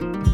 [0.00, 0.29] Bye.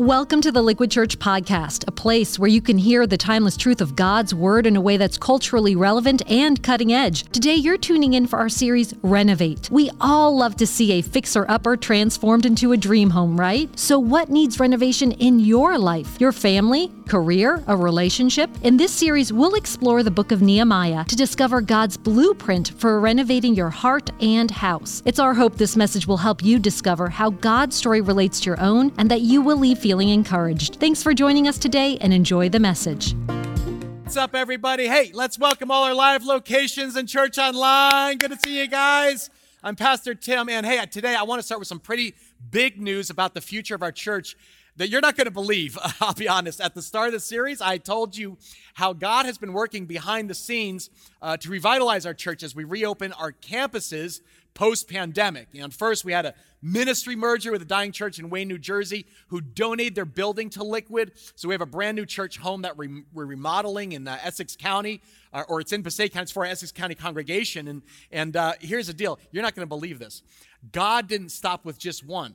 [0.00, 3.82] Welcome to the Liquid Church Podcast, a place where you can hear the timeless truth
[3.82, 7.24] of God's Word in a way that's culturally relevant and cutting edge.
[7.24, 9.68] Today, you're tuning in for our series, Renovate.
[9.70, 13.78] We all love to see a fixer upper transformed into a dream home, right?
[13.78, 16.18] So, what needs renovation in your life?
[16.18, 16.90] Your family?
[17.06, 17.62] Career?
[17.66, 18.48] A relationship?
[18.62, 23.54] In this series, we'll explore the book of Nehemiah to discover God's blueprint for renovating
[23.54, 25.02] your heart and house.
[25.04, 28.60] It's our hope this message will help you discover how God's story relates to your
[28.60, 30.76] own and that you will leave feeling encouraged.
[30.76, 33.16] Thanks for joining us today and enjoy the message.
[34.04, 34.86] What's up, everybody?
[34.86, 38.18] Hey, let's welcome all our live locations and church online.
[38.18, 39.30] Good to see you guys.
[39.64, 42.14] I'm Pastor Tim, and hey, today I want to start with some pretty
[42.52, 44.36] big news about the future of our church
[44.76, 45.76] that you're not going to believe.
[46.00, 46.60] I'll be honest.
[46.60, 48.38] At the start of the series, I told you
[48.74, 50.88] how God has been working behind the scenes
[51.20, 54.20] uh, to revitalize our church as we reopen our campuses
[54.54, 55.52] post pandemic.
[55.52, 59.06] Know, first, we had a ministry merger with a dying church in Wayne, New Jersey,
[59.28, 61.12] who donated their building to Liquid.
[61.34, 65.00] So we have a brand new church home that we're remodeling in uh, Essex County,
[65.32, 66.24] uh, or it's in Passaic County.
[66.24, 67.68] It's for our Essex County congregation.
[67.68, 70.22] And, and uh, here's the deal you're not going to believe this.
[70.72, 72.34] God didn't stop with just one.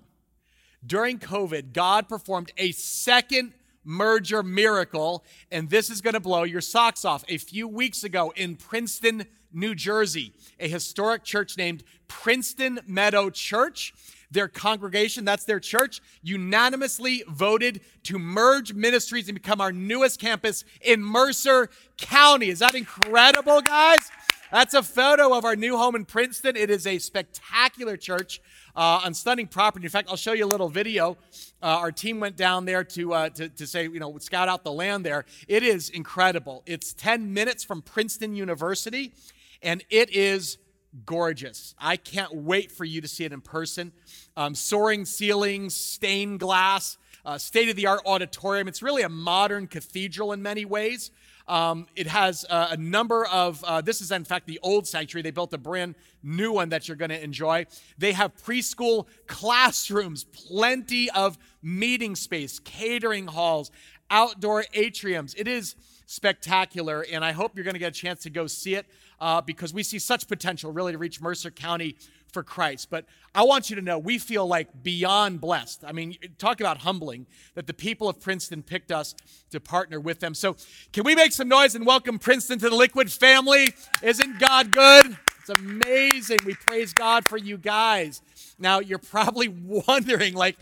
[0.86, 6.62] During COVID, God performed a second merger miracle, and this is going to blow your
[6.62, 7.24] socks off.
[7.30, 13.94] A few weeks ago in Princeton, New Jersey, a historic church named Princeton Meadow Church.
[14.32, 20.64] Their congregation, that's their church, unanimously voted to merge ministries and become our newest campus
[20.82, 22.50] in Mercer County.
[22.50, 24.12] Is that incredible, guys?
[24.52, 26.56] That's a photo of our new home in Princeton.
[26.56, 28.42] It is a spectacular church
[28.76, 29.86] uh, on stunning property.
[29.86, 31.18] In fact, I'll show you a little video.
[31.62, 34.64] Uh, our team went down there to, uh, to, to say, you know, scout out
[34.64, 35.26] the land there.
[35.48, 36.62] It is incredible.
[36.66, 39.14] It's 10 minutes from Princeton University
[39.62, 40.58] and it is
[41.06, 41.76] gorgeous.
[41.78, 43.92] I can't wait for you to see it in person.
[44.38, 48.68] Um, soaring ceilings, stained glass, uh, state of the art auditorium.
[48.68, 51.12] It's really a modern cathedral in many ways.
[51.48, 55.22] Um, it has uh, a number of, uh, this is in fact the old sanctuary.
[55.22, 57.68] They built a brand new one that you're going to enjoy.
[57.98, 63.70] They have preschool classrooms, plenty of meeting space, catering halls,
[64.10, 65.36] outdoor atriums.
[65.38, 65.76] It is
[66.08, 68.88] spectacular, and I hope you're going to get a chance to go see it
[69.20, 71.96] uh, because we see such potential really to reach Mercer County
[72.32, 72.90] for Christ.
[72.90, 75.84] But I want you to know we feel like beyond blessed.
[75.86, 79.16] I mean, talk about humbling that the people of Princeton picked us
[79.52, 80.34] to partner with them.
[80.34, 80.58] So,
[80.92, 83.70] can we make some noise and welcome Princeton to the Liquid family?
[84.04, 85.18] Isn't God good?
[85.40, 86.40] It's amazing.
[86.46, 88.22] We praise God for you guys.
[88.60, 89.48] Now, you're probably
[89.88, 90.58] wondering, like,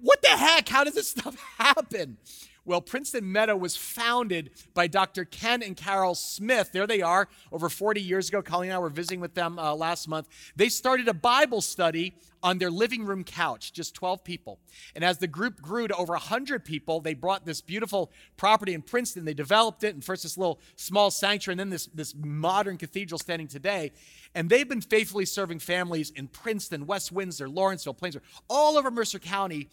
[0.00, 0.68] what the heck?
[0.68, 2.16] How does this stuff happen?
[2.64, 5.24] Well, Princeton Meadow was founded by Dr.
[5.24, 6.70] Ken and Carol Smith.
[6.70, 8.40] There they are, over 40 years ago.
[8.40, 10.28] Colleen and I were visiting with them uh, last month.
[10.54, 14.60] They started a Bible study on their living room couch, just 12 people.
[14.94, 18.82] And as the group grew to over 100 people, they brought this beautiful property in
[18.82, 19.24] Princeton.
[19.24, 23.18] They developed it, and first this little small sanctuary, and then this, this modern cathedral
[23.18, 23.90] standing today.
[24.36, 29.18] And they've been faithfully serving families in Princeton, West Windsor, Lawrenceville, Plainsboro, all over Mercer
[29.18, 29.68] County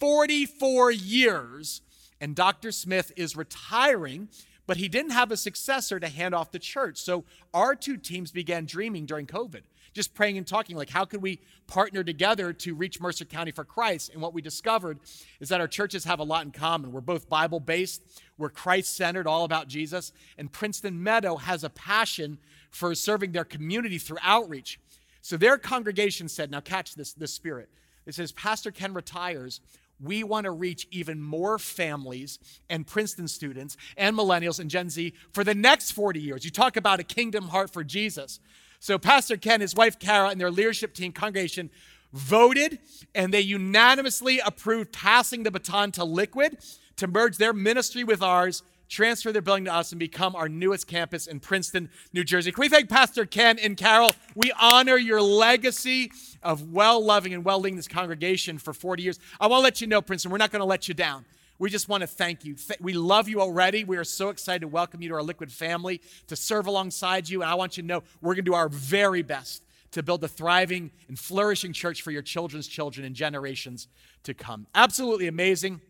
[0.00, 1.82] 44 years
[2.20, 2.70] and Dr.
[2.72, 4.28] Smith is retiring,
[4.66, 6.98] but he didn't have a successor to hand off the church.
[6.98, 9.62] So our two teams began dreaming during COVID,
[9.94, 13.64] just praying and talking like, how could we partner together to reach Mercer County for
[13.64, 14.10] Christ?
[14.12, 15.00] And what we discovered
[15.40, 16.92] is that our churches have a lot in common.
[16.92, 18.02] We're both Bible based,
[18.38, 20.12] we're Christ centered, all about Jesus.
[20.38, 22.38] And Princeton Meadow has a passion
[22.70, 24.78] for serving their community through outreach.
[25.22, 27.68] So their congregation said, now catch this, this spirit.
[28.06, 29.60] It says, Pastor Ken retires
[30.02, 32.38] we want to reach even more families
[32.68, 36.44] and Princeton students and millennials and Gen Z for the next 40 years.
[36.44, 38.40] You talk about a kingdom heart for Jesus.
[38.78, 41.70] So, Pastor Ken, his wife Carol, and their leadership team congregation
[42.12, 42.78] voted
[43.14, 46.58] and they unanimously approved passing the baton to Liquid
[46.96, 50.86] to merge their ministry with ours transfer their building to us and become our newest
[50.86, 52.52] campus in Princeton, New Jersey.
[52.52, 54.14] Can we thank Pastor Ken and Carol?
[54.34, 56.10] We honor your legacy
[56.42, 59.18] of well loving and well leading this congregation for 40 years.
[59.40, 61.24] I want to let you know, Princeton, we're not going to let you down.
[61.58, 62.56] We just want to thank you.
[62.80, 63.84] We love you already.
[63.84, 67.42] We are so excited to welcome you to our Liquid family, to serve alongside you.
[67.42, 69.62] And I want you to know we're going to do our very best
[69.92, 73.88] to build a thriving and flourishing church for your children's children and generations
[74.22, 74.66] to come.
[74.74, 75.80] Absolutely amazing.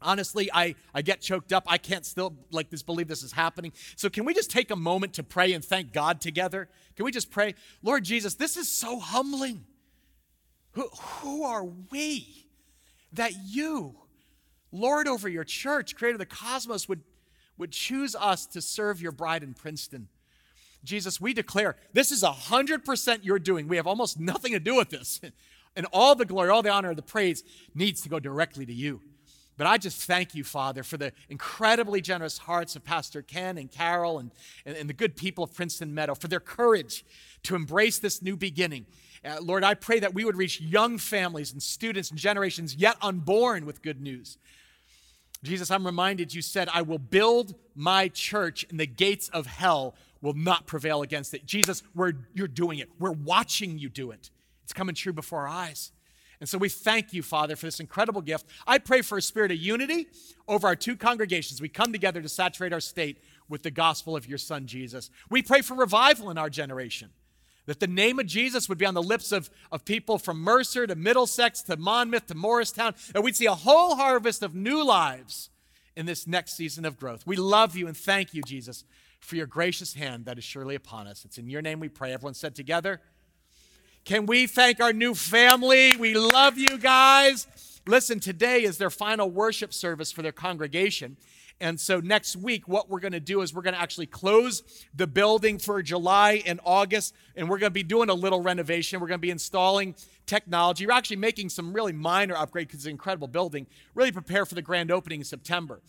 [0.00, 1.64] Honestly, I, I get choked up.
[1.66, 3.72] I can't still like this believe this is happening.
[3.96, 6.68] So can we just take a moment to pray and thank God together?
[6.94, 7.54] Can we just pray?
[7.82, 9.64] Lord Jesus, this is so humbling.
[10.72, 12.46] Who, who are we
[13.12, 13.96] that you,
[14.70, 17.02] Lord over your church, creator of the cosmos, would,
[17.56, 20.08] would choose us to serve your bride in Princeton?
[20.84, 23.66] Jesus, we declare this is 100% your doing.
[23.66, 25.20] We have almost nothing to do with this.
[25.76, 29.00] And all the glory, all the honor, the praise needs to go directly to you.
[29.58, 33.70] But I just thank you, Father, for the incredibly generous hearts of Pastor Ken and
[33.70, 34.30] Carol and,
[34.64, 37.04] and, and the good people of Princeton Meadow, for their courage
[37.42, 38.86] to embrace this new beginning.
[39.24, 42.96] Uh, Lord, I pray that we would reach young families and students and generations yet
[43.02, 44.38] unborn with good news.
[45.42, 49.96] Jesus, I'm reminded you said, I will build my church and the gates of hell
[50.20, 51.46] will not prevail against it.
[51.46, 52.88] Jesus, we're, you're doing it.
[52.98, 54.30] We're watching you do it.
[54.62, 55.92] It's coming true before our eyes.
[56.40, 58.46] And so we thank you, Father, for this incredible gift.
[58.66, 60.06] I pray for a spirit of unity
[60.46, 61.60] over our two congregations.
[61.60, 65.10] We come together to saturate our state with the gospel of your Son, Jesus.
[65.30, 67.10] We pray for revival in our generation,
[67.66, 70.86] that the name of Jesus would be on the lips of, of people from Mercer
[70.86, 75.50] to Middlesex to Monmouth to Morristown, that we'd see a whole harvest of new lives
[75.96, 77.26] in this next season of growth.
[77.26, 78.84] We love you and thank you, Jesus,
[79.20, 81.24] for your gracious hand that is surely upon us.
[81.24, 82.12] It's in your name we pray.
[82.12, 83.00] Everyone said together,
[84.08, 85.94] can we thank our new family?
[85.94, 87.46] We love you guys.
[87.86, 91.18] Listen, today is their final worship service for their congregation.
[91.60, 94.62] And so next week, what we're going to do is we're going to actually close
[94.94, 98.98] the building for July and August, and we're going to be doing a little renovation.
[98.98, 99.94] We're going to be installing
[100.24, 100.86] technology.
[100.86, 103.66] We're actually making some really minor upgrades because it's an incredible building.
[103.94, 105.82] Really prepare for the grand opening in September.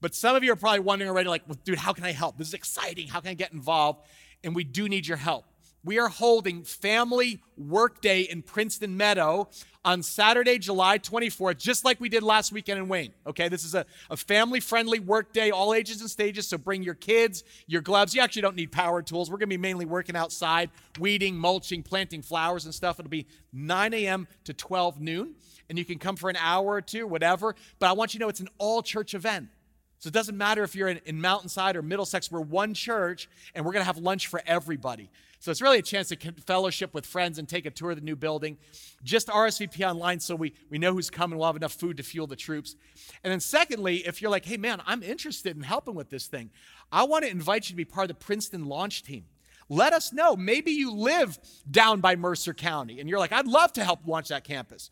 [0.00, 2.36] But some of you are probably wondering already, like, well, dude, how can I help?
[2.36, 3.06] This is exciting.
[3.06, 4.00] How can I get involved?
[4.42, 5.44] And we do need your help
[5.82, 9.48] we are holding Family Work Day in Princeton Meadow
[9.82, 13.12] on Saturday, July 24th, just like we did last weekend in Wayne.
[13.26, 16.46] Okay, this is a, a family friendly work day, all ages and stages.
[16.46, 18.14] So bring your kids, your gloves.
[18.14, 19.30] You actually don't need power tools.
[19.30, 23.00] We're going to be mainly working outside, weeding, mulching, planting flowers and stuff.
[23.00, 24.28] It'll be 9 a.m.
[24.44, 25.34] to 12 noon,
[25.70, 27.54] and you can come for an hour or two, whatever.
[27.78, 29.48] But I want you to know it's an all church event.
[29.98, 33.64] So it doesn't matter if you're in, in Mountainside or Middlesex, we're one church and
[33.64, 35.10] we're going to have lunch for everybody.
[35.40, 36.16] So it's really a chance to
[36.46, 38.58] fellowship with friends and take a tour of the new building.
[39.02, 41.38] Just RSVP online so we, we know who's coming.
[41.38, 42.76] We'll have enough food to fuel the troops.
[43.24, 46.50] And then, secondly, if you're like, hey, man, I'm interested in helping with this thing,
[46.92, 49.24] I want to invite you to be part of the Princeton launch team
[49.70, 50.36] let us know.
[50.36, 51.38] Maybe you live
[51.70, 54.90] down by Mercer County and you're like, I'd love to help launch that campus.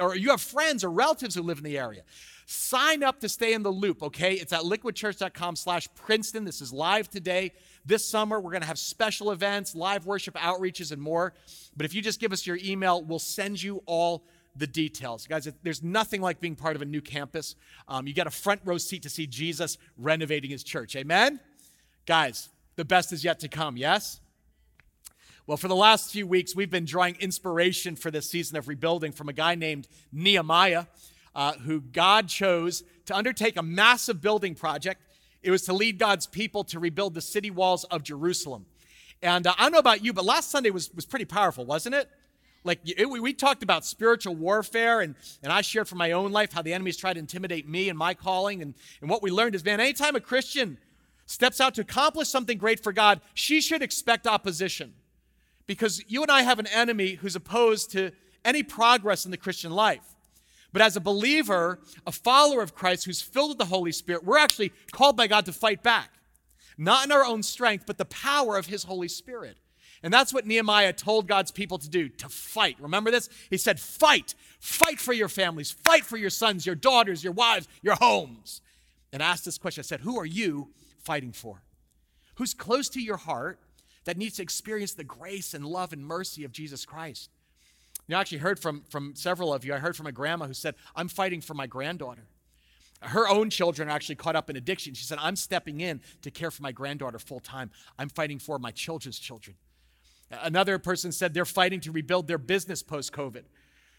[0.00, 2.02] Or you have friends or relatives who live in the area.
[2.46, 4.34] Sign up to stay in the loop, okay?
[4.34, 6.44] It's at liquidchurch.com slash Princeton.
[6.44, 7.52] This is live today.
[7.84, 11.34] This summer, we're going to have special events, live worship outreaches, and more.
[11.76, 14.24] But if you just give us your email, we'll send you all
[14.54, 15.26] the details.
[15.26, 17.54] Guys, there's nothing like being part of a new campus.
[17.88, 20.96] Um, you get a front row seat to see Jesus renovating his church.
[20.96, 21.40] Amen?
[22.06, 24.20] Guys, the best is yet to come, yes?
[25.46, 29.12] Well, for the last few weeks, we've been drawing inspiration for this season of rebuilding
[29.12, 30.86] from a guy named Nehemiah
[31.34, 35.02] uh, who God chose to undertake a massive building project.
[35.42, 38.66] It was to lead God's people to rebuild the city walls of Jerusalem.
[39.22, 41.94] And uh, I don't know about you, but last Sunday was, was pretty powerful, wasn't
[41.94, 42.10] it?
[42.64, 46.32] Like it, we, we talked about spiritual warfare, and, and I shared from my own
[46.32, 48.60] life how the enemies try to intimidate me and my calling.
[48.62, 50.78] And, and what we learned is, man, anytime a Christian
[51.26, 54.94] steps out to accomplish something great for God, she should expect opposition.
[55.66, 58.12] Because you and I have an enemy who's opposed to
[58.44, 60.14] any progress in the Christian life.
[60.72, 64.38] But as a believer, a follower of Christ who's filled with the Holy Spirit, we're
[64.38, 66.10] actually called by God to fight back.
[66.78, 69.56] Not in our own strength, but the power of His Holy Spirit.
[70.02, 72.76] And that's what Nehemiah told God's people to do to fight.
[72.78, 73.28] Remember this?
[73.48, 74.34] He said, Fight.
[74.60, 75.70] Fight for your families.
[75.70, 78.60] Fight for your sons, your daughters, your wives, your homes.
[79.12, 80.68] And asked this question I said, Who are you
[81.06, 81.62] fighting for?
[82.34, 83.60] Who's close to your heart
[84.04, 87.30] that needs to experience the grace and love and mercy of Jesus Christ?
[88.06, 89.72] You know, I actually heard from, from several of you.
[89.72, 92.26] I heard from a grandma who said, I'm fighting for my granddaughter.
[93.00, 94.94] Her own children are actually caught up in addiction.
[94.94, 97.70] She said, I'm stepping in to care for my granddaughter full time.
[97.98, 99.56] I'm fighting for my children's children.
[100.30, 103.44] Another person said they're fighting to rebuild their business post COVID.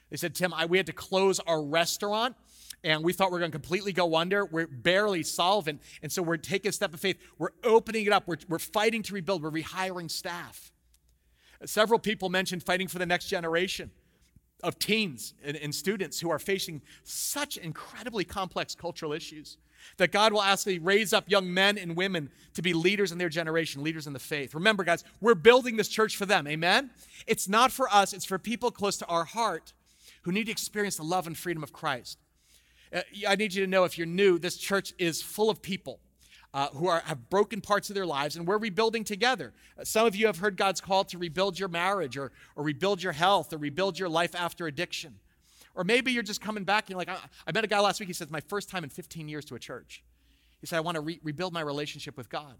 [0.09, 2.35] They said, Tim, I, we had to close our restaurant
[2.84, 4.46] and we thought we are going to completely go under.
[4.46, 5.81] We're barely solvent.
[6.01, 7.17] And so we're taking a step of faith.
[7.38, 8.27] We're opening it up.
[8.27, 9.43] We're, we're fighting to rebuild.
[9.43, 10.72] We're rehiring staff.
[11.65, 13.91] Several people mentioned fighting for the next generation
[14.63, 19.57] of teens and, and, students who are facing such incredibly complex cultural issues
[19.98, 23.29] that God will actually raise up young men and women to be leaders in their
[23.29, 24.55] generation, leaders in the faith.
[24.55, 26.48] Remember, guys, we're building this church for them.
[26.48, 26.89] Amen?
[27.27, 29.74] It's not for us, it's for people close to our heart
[30.24, 32.17] who need to experience the love and freedom of Christ.
[32.94, 36.00] Uh, I need you to know if you're new, this church is full of people
[36.53, 39.53] uh, who are, have broken parts of their lives, and we're rebuilding together.
[39.79, 43.03] Uh, some of you have heard God's call to rebuild your marriage, or, or rebuild
[43.03, 45.15] your health, or rebuild your life after addiction.
[45.75, 48.00] Or maybe you're just coming back and you're like, I, I met a guy last
[48.00, 50.03] week, he says, my first time in 15 years to a church.
[50.60, 52.56] He said, I want to re- rebuild my relationship with God.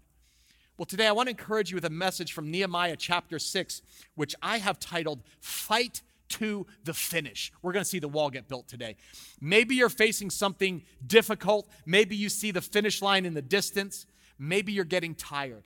[0.76, 3.82] Well, today I want to encourage you with a message from Nehemiah chapter 6,
[4.14, 7.52] which I have titled, Fight to the finish.
[7.62, 8.96] We're going to see the wall get built today.
[9.40, 11.68] Maybe you're facing something difficult.
[11.86, 14.06] Maybe you see the finish line in the distance.
[14.38, 15.64] Maybe you're getting tired.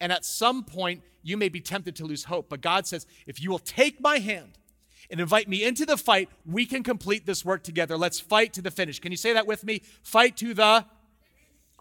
[0.00, 2.48] And at some point, you may be tempted to lose hope.
[2.48, 4.58] But God says, if you will take my hand
[5.10, 7.96] and invite me into the fight, we can complete this work together.
[7.96, 9.00] Let's fight to the finish.
[9.00, 9.82] Can you say that with me?
[10.02, 10.84] Fight to the.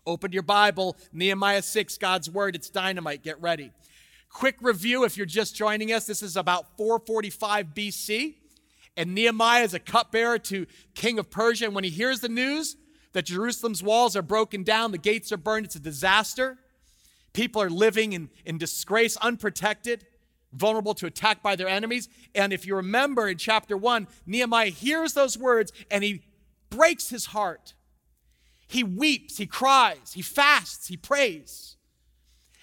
[0.06, 2.56] Open your Bible, Nehemiah 6, God's word.
[2.56, 3.24] It's dynamite.
[3.24, 3.72] Get ready.
[4.34, 6.06] Quick review if you're just joining us.
[6.06, 8.34] This is about 445 BC.
[8.98, 11.66] And Nehemiah is a cupbearer to King of Persia.
[11.66, 12.76] And when he hears the news
[13.14, 16.58] that Jerusalem's walls are broken down, the gates are burned, it's a disaster.
[17.34, 20.06] People are living in, in disgrace, unprotected,
[20.52, 22.10] vulnerable to attack by their enemies.
[22.34, 26.24] And if you remember in chapter one, Nehemiah hears those words and he
[26.70, 27.76] breaks his heart.
[28.68, 31.78] He weeps, he cries, he fasts, he prays,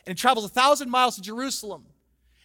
[0.07, 1.85] and travels a thousand miles to Jerusalem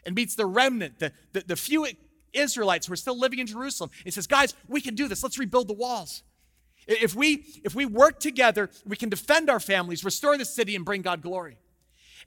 [0.06, 1.88] and meets the remnant, the, the, the few
[2.34, 3.90] Israelites who are still living in Jerusalem.
[4.04, 5.24] He says, Guys, we can do this.
[5.24, 6.24] Let's rebuild the walls.
[6.88, 10.86] If we, if we work together, we can defend our families, restore the city, and
[10.86, 11.58] bring God glory.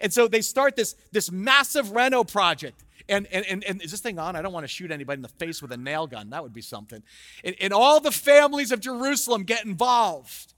[0.01, 2.85] And so they start this, this massive reno project.
[3.09, 4.37] And, and, and, and, is this thing on?
[4.37, 6.31] I don't want to shoot anybody in the face with a nail gun.
[6.31, 7.03] That would be something.
[7.43, 10.55] And, and all the families of Jerusalem get involved.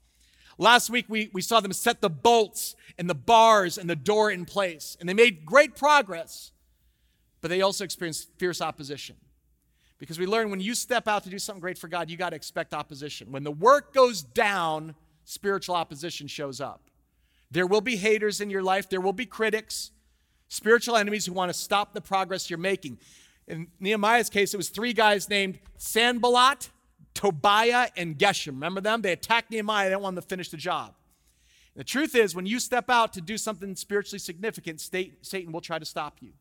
[0.61, 4.29] Last week, we, we saw them set the bolts and the bars and the door
[4.29, 4.95] in place.
[4.99, 6.51] And they made great progress,
[7.41, 9.15] but they also experienced fierce opposition.
[9.97, 12.29] Because we learn when you step out to do something great for God, you got
[12.29, 13.31] to expect opposition.
[13.31, 14.93] When the work goes down,
[15.25, 16.91] spiritual opposition shows up.
[17.49, 19.89] There will be haters in your life, there will be critics,
[20.47, 22.99] spiritual enemies who want to stop the progress you're making.
[23.47, 26.69] In Nehemiah's case, it was three guys named Sanballat,
[27.13, 28.53] Tobiah, and Geshem.
[28.53, 29.01] Remember them?
[29.01, 30.95] They attacked Nehemiah, they didn't want to finish the job.
[31.75, 35.61] And the truth is, when you step out to do something spiritually significant, Satan will
[35.61, 36.31] try to stop you.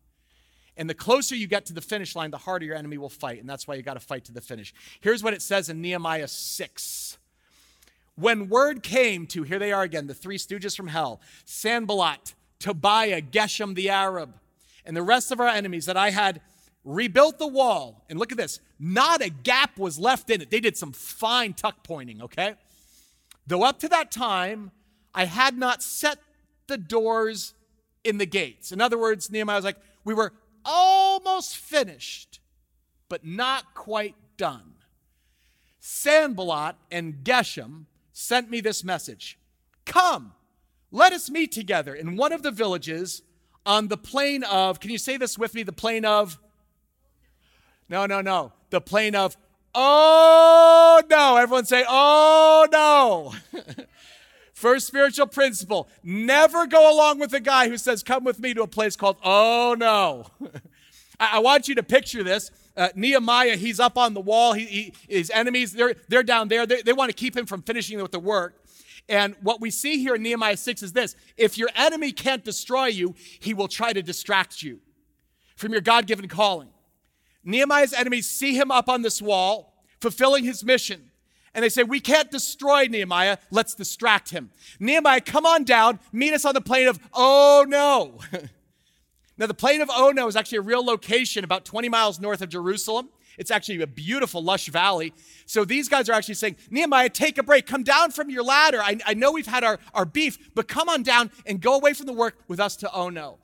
[0.77, 3.41] And the closer you get to the finish line, the harder your enemy will fight.
[3.41, 4.73] And that's why you got to fight to the finish.
[5.01, 7.19] Here's what it says in Nehemiah 6.
[8.15, 13.23] When word came to, here they are again, the three stooges from hell, Sanballat, Tobiah,
[13.23, 14.35] Geshem the Arab,
[14.85, 16.41] and the rest of our enemies that I had
[16.85, 18.05] rebuilt the wall.
[18.09, 20.51] And look at this, not a gap was left in it.
[20.51, 22.55] They did some fine tuck pointing, okay?
[23.47, 24.71] Though up to that time,
[25.15, 26.19] I had not set
[26.67, 27.55] the doors
[28.05, 28.73] in the gates.
[28.73, 30.33] In other words, Nehemiah was like, we were
[30.65, 32.41] almost finished,
[33.09, 34.75] but not quite done.
[35.81, 39.39] Sanballat and Geshem sent me this message
[39.87, 40.35] Come,
[40.91, 43.23] let us meet together in one of the villages
[43.67, 45.63] on the plain of, can you say this with me?
[45.63, 46.39] The plain of,
[47.91, 48.53] no, no, no.
[48.71, 49.37] The plain of,
[49.75, 51.37] oh no.
[51.37, 53.35] Everyone say, oh no.
[54.61, 58.63] First spiritual principle never go along with a guy who says, Come with me to
[58.63, 60.27] a place called Oh No.
[61.19, 62.51] I, I want you to picture this.
[62.77, 64.53] Uh, Nehemiah, he's up on the wall.
[64.53, 66.67] He, he, his enemies, they're, they're down there.
[66.67, 68.63] They, they want to keep him from finishing with the work.
[69.09, 72.89] And what we see here in Nehemiah 6 is this if your enemy can't destroy
[72.89, 74.81] you, he will try to distract you
[75.57, 76.69] from your God given calling.
[77.45, 81.11] Nehemiah's enemies see him up on this wall, fulfilling his mission.
[81.55, 83.39] And they say, We can't destroy Nehemiah.
[83.51, 84.51] Let's distract him.
[84.79, 85.99] Nehemiah, come on down.
[86.13, 88.19] Meet us on the plain of, oh no.
[89.41, 92.43] Now, the plain of Oh No is actually a real location about 20 miles north
[92.43, 93.09] of Jerusalem.
[93.39, 95.15] It's actually a beautiful, lush valley.
[95.47, 97.67] So these guys are actually saying, Nehemiah, take a break.
[97.67, 98.83] Come down from your ladder.
[98.83, 101.95] I, I know we've had our, our beef, but come on down and go away
[101.95, 103.39] from the work with us to Ono.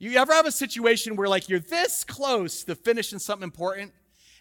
[0.00, 3.92] You ever have a situation where, like, you're this close to finishing something important,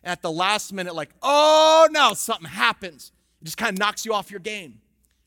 [0.03, 3.11] and at the last minute, like, oh no, something happens.
[3.41, 4.79] It just kind of knocks you off your game,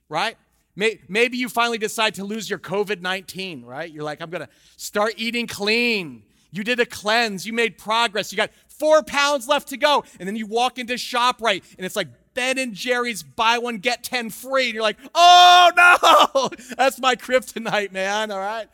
[0.08, 0.36] right?
[0.74, 3.92] Maybe you finally decide to lose your COVID 19, right?
[3.92, 4.48] You're like, I'm going to
[4.78, 6.22] start eating clean.
[6.50, 10.02] You did a cleanse, you made progress, you got four pounds left to go.
[10.18, 14.02] And then you walk into ShopRite and it's like Ben and Jerry's buy one, get
[14.02, 14.66] 10 free.
[14.66, 15.70] And you're like, oh
[16.34, 18.68] no, that's my kryptonite, man, all right?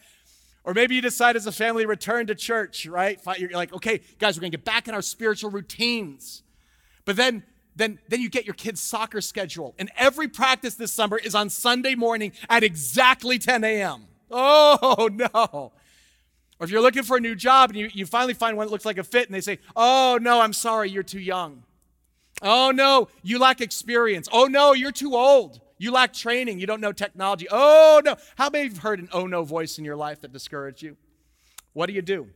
[0.68, 3.18] Or maybe you decide as a family return to church, right?
[3.38, 6.42] You're like, okay, guys, we're gonna get back in our spiritual routines.
[7.06, 7.42] But then
[7.74, 9.74] then, then you get your kid's soccer schedule.
[9.78, 14.08] And every practice this summer is on Sunday morning at exactly 10 a.m.
[14.30, 15.72] Oh, no.
[16.58, 18.70] Or if you're looking for a new job and you, you finally find one that
[18.70, 21.62] looks like a fit and they say, oh, no, I'm sorry, you're too young.
[22.42, 24.28] Oh, no, you lack experience.
[24.30, 25.62] Oh, no, you're too old.
[25.78, 26.58] You lack training.
[26.58, 27.46] You don't know technology.
[27.50, 28.16] Oh, no.
[28.36, 30.82] How many of you have heard an oh, no voice in your life that discouraged
[30.82, 30.96] you?
[31.72, 32.28] What do you do?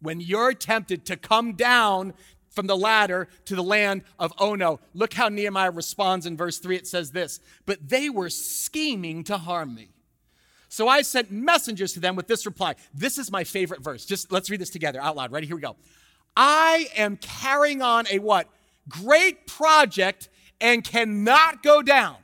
[0.00, 2.14] When you're tempted to come down
[2.50, 6.58] from the ladder to the land of oh no, Look how Nehemiah responds in verse
[6.58, 6.76] 3.
[6.76, 9.90] It says this But they were scheming to harm me.
[10.68, 12.74] So I sent messengers to them with this reply.
[12.92, 14.04] This is my favorite verse.
[14.04, 15.32] Just let's read this together out loud.
[15.32, 15.46] Ready?
[15.46, 15.76] Here we go.
[16.36, 18.48] I am carrying on a what?
[18.88, 20.28] Great project
[20.60, 22.16] and cannot go down.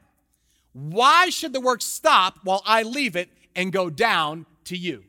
[0.74, 5.04] Why should the work stop while I leave it and go down to you?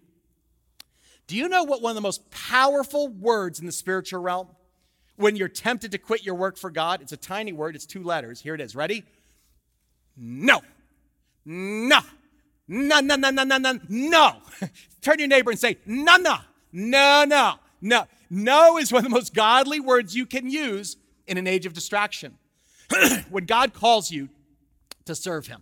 [1.27, 4.48] Do you know what one of the most powerful words in the spiritual realm?
[5.15, 8.03] When you're tempted to quit your work for God, it's a tiny word, it's two
[8.03, 8.41] letters.
[8.41, 8.75] Here it is.
[8.75, 9.03] Ready?
[10.15, 10.62] No.
[11.45, 12.01] No.
[12.67, 14.36] No, no, no, no, no, no, no.
[15.01, 16.38] Turn to your neighbor and say, no, no,
[16.72, 18.07] no, no, no.
[18.29, 21.74] No is one of the most godly words you can use in an age of
[21.74, 22.38] distraction.
[23.29, 24.29] when God calls you
[25.05, 25.62] to serve Him,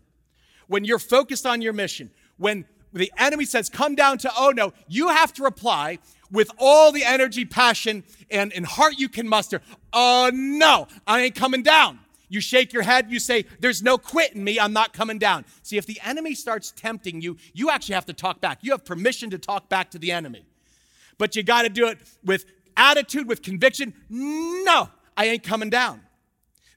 [0.67, 4.73] when you're focused on your mission, when the enemy says, come down to oh no,
[4.87, 5.99] you have to reply
[6.31, 9.61] with all the energy, passion, and, and heart you can muster.
[9.91, 11.99] Oh no, I ain't coming down.
[12.29, 15.45] You shake your head, you say, There's no quitting me, I'm not coming down.
[15.61, 18.59] See, if the enemy starts tempting you, you actually have to talk back.
[18.61, 20.45] You have permission to talk back to the enemy.
[21.19, 22.45] But you got to do it with
[22.75, 23.93] attitude, with conviction.
[24.09, 26.01] No, I ain't coming down.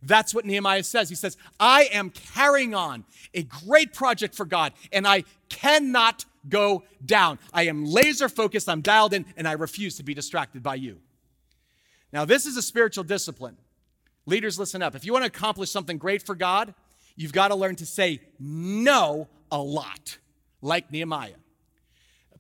[0.07, 1.09] That's what Nehemiah says.
[1.09, 6.85] He says, I am carrying on a great project for God, and I cannot go
[7.05, 7.39] down.
[7.53, 10.99] I am laser focused, I'm dialed in, and I refuse to be distracted by you.
[12.13, 13.57] Now, this is a spiritual discipline.
[14.27, 14.95] Leaders, listen up.
[14.95, 16.75] If you want to accomplish something great for God,
[17.17, 20.19] you've got to learn to say no a lot,
[20.63, 21.35] like Nehemiah.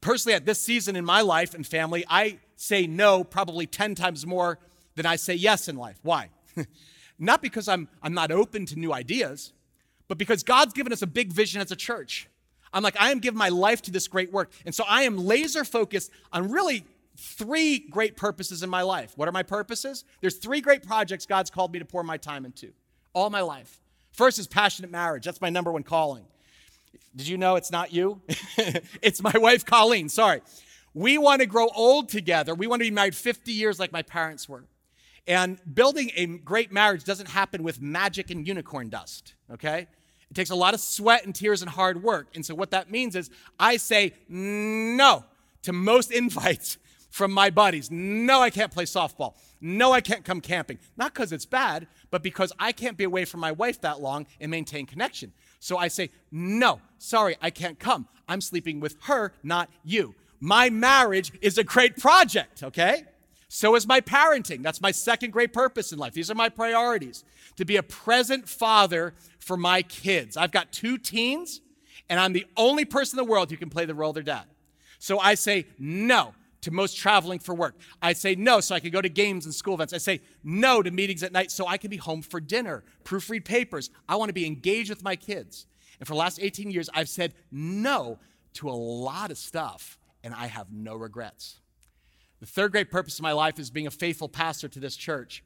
[0.01, 4.25] Personally, at this season in my life and family, I say no probably 10 times
[4.25, 4.59] more
[4.95, 5.99] than I say yes in life.
[6.03, 6.31] Why?
[7.19, 9.53] not because I'm, I'm not open to new ideas,
[10.09, 12.29] but because God's given us a big vision as a church.
[12.73, 14.53] I'm like, I am giving my life to this great work.
[14.65, 16.85] And so I am laser focused on really
[17.17, 19.13] three great purposes in my life.
[19.17, 20.05] What are my purposes?
[20.21, 22.73] There's three great projects God's called me to pour my time into
[23.15, 23.81] all my life.
[24.13, 25.25] First is passionate marriage.
[25.25, 26.25] That's my number one calling.
[27.15, 28.21] Did you know it's not you?
[29.03, 30.09] it's my wife, Colleen.
[30.09, 30.43] Sorry.
[30.93, 32.55] We want to grow old together.
[32.55, 34.65] We want to be married 50 years like my parents were.
[35.26, 39.88] And building a great marriage doesn't happen with magic and unicorn dust, okay?
[40.30, 42.28] It takes a lot of sweat and tears and hard work.
[42.34, 45.25] And so, what that means is I say no
[45.62, 46.78] to most invites
[47.10, 47.91] from my buddies.
[47.91, 49.34] No, I can't play softball.
[49.60, 50.78] No, I can't come camping.
[50.97, 54.26] Not because it's bad, but because I can't be away from my wife that long
[54.39, 55.32] and maintain connection.
[55.58, 58.06] So I say, no, sorry, I can't come.
[58.28, 60.15] I'm sleeping with her, not you.
[60.41, 63.04] My marriage is a great project, okay?
[63.49, 64.63] So is my parenting.
[64.63, 66.15] That's my second great purpose in life.
[66.15, 67.25] These are my priorities
[67.56, 70.37] to be a present father for my kids.
[70.37, 71.61] I've got two teens,
[72.09, 74.23] and I'm the only person in the world who can play the role of their
[74.23, 74.45] dad.
[74.99, 77.76] So I say, no, to most traveling for work.
[78.02, 79.93] I say no so I can go to games and school events.
[79.93, 83.45] I say no to meetings at night so I can be home for dinner, proofread
[83.45, 83.91] papers.
[84.09, 85.67] I want to be engaged with my kids.
[86.00, 88.19] And for the last 18 years, I've said no
[88.54, 91.61] to a lot of stuff, and I have no regrets.
[92.41, 95.43] The third great purpose of my life is being a faithful pastor to this church.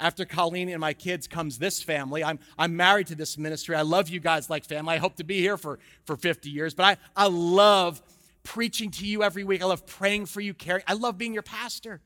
[0.00, 2.24] After Colleen and my kids comes this family.
[2.24, 3.76] I'm, I'm married to this ministry.
[3.76, 4.94] I love you guys like family.
[4.94, 8.02] I hope to be here for, for 50 years, but I, I love
[8.42, 9.62] preaching to you every week.
[9.62, 10.82] I love praying for you, caring.
[10.88, 12.00] I love being your pastor.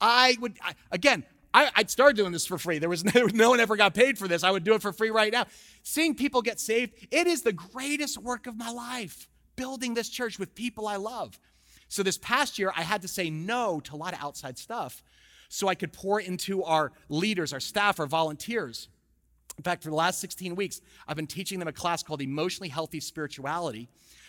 [0.00, 1.24] I would, I, again,
[1.54, 2.78] I, would start doing this for free.
[2.78, 4.44] There was no, no one ever got paid for this.
[4.44, 5.46] I would do it for free right now.
[5.82, 10.38] Seeing people get saved, it is the greatest work of my life, building this church
[10.38, 11.38] with people I love.
[11.88, 15.02] So this past year, I had to say no to a lot of outside stuff
[15.48, 18.88] so I could pour into our leaders, our staff, our volunteers.
[19.56, 22.68] In fact, for the last 16 weeks, I've been teaching them a class called Emotionally
[22.68, 23.88] Healthy Spirituality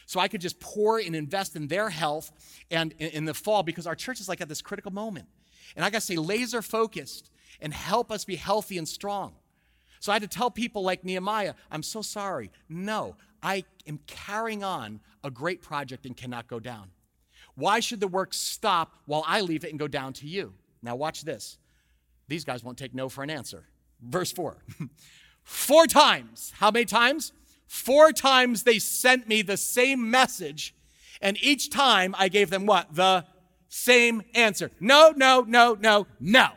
[0.09, 2.31] so I could just pour and invest in their health
[2.71, 5.27] and in, the fall because our church is like at this critical moment.
[5.75, 7.29] And I got to stay laser focused
[7.61, 9.35] and help us be healthy and strong.
[9.99, 12.49] So I had to tell people like Nehemiah, I'm so sorry.
[12.67, 16.89] No, I am carrying on a great project and cannot go down.
[17.59, 20.53] Why should the work stop while I leave it and go down to you?
[20.81, 21.57] Now, watch this.
[22.29, 23.65] These guys won't take no for an answer.
[24.01, 24.57] Verse 4.
[25.43, 26.53] Four times.
[26.57, 27.33] How many times?
[27.67, 30.73] Four times they sent me the same message,
[31.21, 32.95] and each time I gave them what?
[32.95, 33.25] The
[33.67, 34.71] same answer.
[34.79, 36.49] No, no, no, no, no.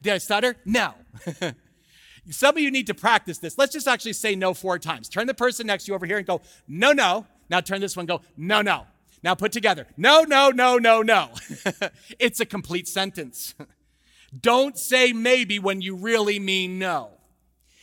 [0.00, 0.56] Did I stutter?
[0.64, 0.94] No.
[2.30, 3.58] Some of you need to practice this.
[3.58, 5.08] Let's just actually say no four times.
[5.08, 7.26] Turn the person next to you over here and go, no, no.
[7.50, 8.86] Now turn this one, go, no, no.
[9.26, 11.30] Now put together, no, no, no, no, no.
[12.20, 13.56] it's a complete sentence.
[14.40, 17.10] Don't say maybe when you really mean no.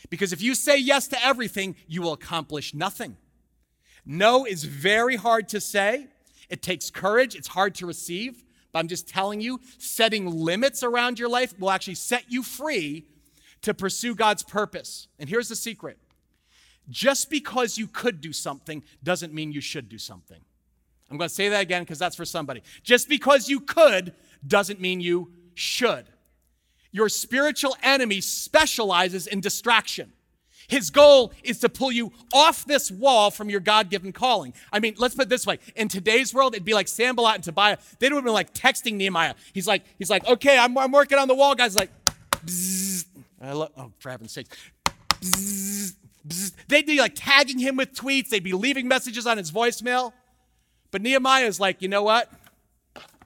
[0.08, 3.18] Because if you say yes to everything, you will accomplish nothing.
[4.06, 6.06] No is very hard to say.
[6.48, 7.34] It takes courage.
[7.34, 8.42] It's hard to receive.
[8.72, 13.04] But I'm just telling you, setting limits around your life will actually set you free
[13.60, 15.08] to pursue God's purpose.
[15.18, 15.98] And here's the secret
[16.88, 20.40] just because you could do something doesn't mean you should do something.
[21.14, 22.64] I'm going to say that again because that's for somebody.
[22.82, 26.06] Just because you could doesn't mean you should.
[26.90, 30.12] Your spiritual enemy specializes in distraction.
[30.66, 34.54] His goal is to pull you off this wall from your God given calling.
[34.72, 35.60] I mean, let's put it this way.
[35.76, 37.78] In today's world, it'd be like Sanballat and Tobiah.
[38.00, 39.34] They'd have been like texting Nehemiah.
[39.52, 41.76] He's like, he's like, okay, I'm, I'm working on the wall, guys.
[41.76, 41.92] Like,
[42.44, 43.04] bzzz.
[43.40, 44.48] I love, oh, for heaven's sake.
[45.20, 45.94] Bzzz,
[46.26, 46.52] bzzz.
[46.66, 48.30] They'd be like tagging him with tweets.
[48.30, 50.12] They'd be leaving messages on his voicemail.
[50.94, 52.30] But Nehemiah is like, you know what?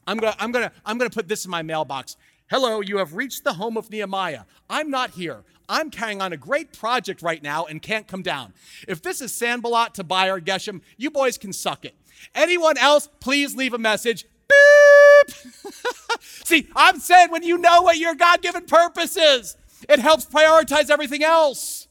[0.07, 2.16] I'm gonna, I'm gonna, I'm gonna put this in my mailbox.
[2.50, 4.44] Hello, you have reached the home of Nehemiah.
[4.70, 5.44] I'm not here.
[5.68, 8.54] I'm carrying on a great project right now and can't come down.
[8.88, 11.94] If this is Sanballat, Tobiah, or Geshem, you boys can suck it.
[12.35, 14.24] Anyone else, please leave a message.
[14.48, 15.37] Beep!
[16.20, 19.59] See, I'm saying when you know what your God given purpose is,
[19.90, 21.87] it helps prioritize everything else.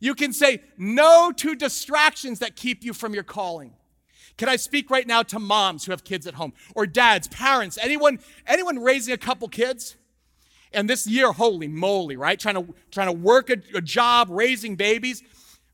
[0.00, 3.72] You can say no to distractions that keep you from your calling.
[4.38, 7.76] Can I speak right now to moms who have kids at home or dads, parents,
[7.82, 9.96] anyone, anyone raising a couple kids?
[10.72, 12.38] And this year, holy moly, right?
[12.38, 15.22] Trying to, trying to work a, a job, raising babies.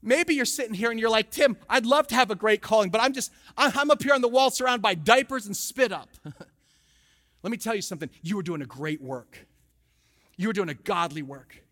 [0.03, 2.90] Maybe you're sitting here and you're like, Tim, I'd love to have a great calling,
[2.90, 6.09] but I'm just, I'm up here on the wall surrounded by diapers and spit up.
[7.42, 8.09] Let me tell you something.
[8.22, 9.46] You were doing a great work.
[10.37, 11.62] You were doing a godly work.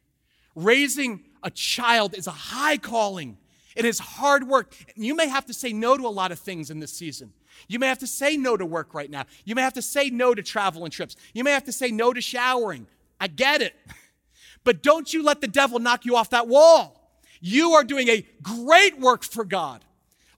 [0.55, 3.39] Raising a child is a high calling.
[3.77, 4.75] It is hard work.
[4.95, 7.33] You may have to say no to a lot of things in this season.
[7.69, 9.25] You may have to say no to work right now.
[9.45, 11.17] You may have to say no to travel and trips.
[11.35, 12.87] You may have to say no to showering.
[13.21, 13.75] I get it.
[14.65, 17.19] But don't you let the devil knock you off that wall.
[17.41, 19.85] You are doing a great work for God.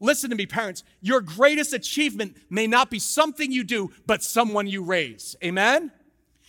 [0.01, 0.83] Listen to me, parents.
[1.01, 5.37] Your greatest achievement may not be something you do, but someone you raise.
[5.45, 5.93] Amen?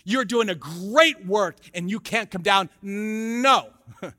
[0.05, 2.69] You're doing a great work and you can't come down.
[2.81, 3.69] No.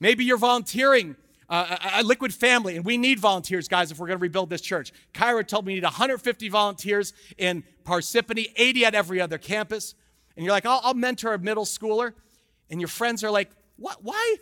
[0.00, 1.16] Maybe you're volunteering
[1.52, 4.62] uh, a, liquid family, and we need volunteers, guys, if we're going to rebuild this
[4.62, 4.90] church.
[5.12, 9.94] Kyra told me we need 150 volunteers in Parsippany, 80 at every other campus.
[10.34, 12.14] And you're like, I'll, I'll mentor a middle schooler.
[12.70, 13.98] And your friends are like, what?
[14.02, 14.36] Why?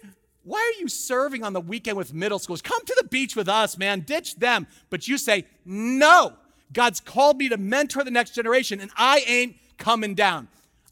[0.44, 2.62] Why are you serving on the weekend with middle schools?
[2.62, 4.00] Come to the beach with us, man.
[4.00, 4.68] Ditch them.
[4.88, 6.34] But you say, no.
[6.72, 10.46] God's called me to mentor the next generation, and I ain't coming down.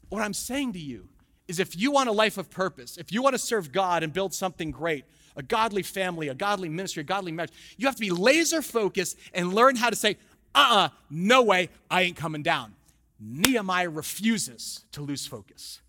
[0.09, 1.07] What I'm saying to you
[1.47, 4.11] is if you want a life of purpose, if you want to serve God and
[4.11, 5.05] build something great,
[5.39, 9.17] a godly family, a godly ministry, a godly marriage, you have to be laser focused
[9.33, 10.17] and learn how to say,
[10.53, 12.75] uh uh-uh, uh no way, I ain't coming down.
[13.19, 15.79] Nehemiah refuses to lose focus.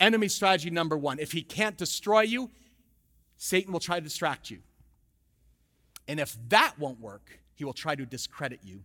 [0.00, 2.50] Enemy strategy number one if he can't destroy you,
[3.36, 4.58] Satan will try to distract you.
[6.08, 8.84] And if that won't work, he will try to discredit you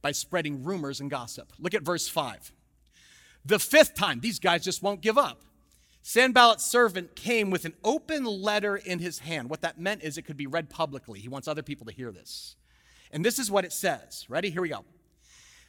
[0.00, 1.52] by spreading rumors and gossip.
[1.58, 2.52] Look at verse 5.
[3.44, 5.42] The fifth time, these guys just won't give up.
[6.08, 9.50] Sanballat's servant came with an open letter in his hand.
[9.50, 11.20] What that meant is it could be read publicly.
[11.20, 12.56] He wants other people to hear this.
[13.12, 14.24] And this is what it says.
[14.26, 14.48] Ready?
[14.48, 14.86] Here we go.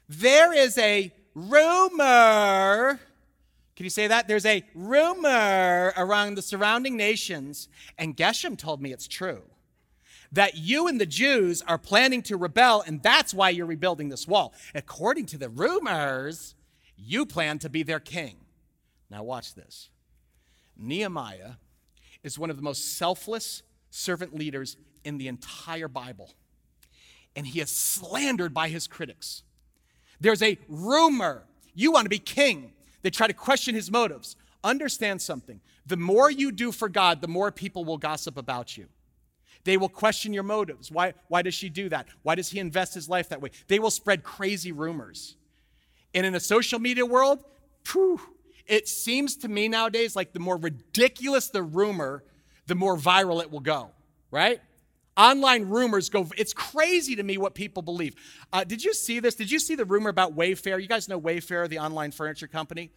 [0.08, 3.02] There is a rumor.
[3.75, 4.30] Can you say that?
[4.30, 9.41] There's a rumor around the surrounding nations, and Geshem told me it's true,
[10.32, 14.25] that you and the Jews are planning to rebel, and that's why you're rebuilding this
[14.25, 14.54] wall.
[14.73, 16.56] According to the rumors,
[16.95, 18.38] you plan to be their king.
[19.10, 19.89] Now, watch this.
[20.80, 21.54] Nehemiah
[22.24, 26.34] is one of the most selfless servant leaders in the entire Bible.
[27.36, 29.44] And he is slandered by his critics.
[30.20, 32.74] There's a rumor you want to be king.
[33.02, 34.36] They try to question his motives.
[34.63, 35.62] Understand something.
[35.86, 38.88] The more you do for God, the more people will gossip about you.
[39.63, 40.92] They will question your motives.
[40.92, 42.08] Why, why does she do that?
[42.24, 43.52] Why does he invest his life that way?
[43.68, 45.36] They will spread crazy rumors.
[46.13, 47.44] And in a social media world,
[47.92, 48.20] whew,
[48.69, 52.23] it seems to me nowadays like the more ridiculous the rumor,
[52.67, 53.89] the more viral it will go,
[54.32, 54.62] right?
[55.17, 58.15] Online rumors go, it's crazy to me what people believe.
[58.53, 59.36] Uh, did you see this?
[59.36, 60.82] Did you see the rumor about Wayfair?
[60.82, 62.91] You guys know Wayfair, the online furniture company?